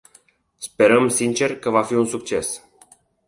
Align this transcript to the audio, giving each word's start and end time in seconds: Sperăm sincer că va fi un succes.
Sperăm 0.57 1.07
sincer 1.07 1.59
că 1.59 1.69
va 1.69 1.83
fi 1.83 1.93
un 1.93 2.05
succes. 2.05 2.63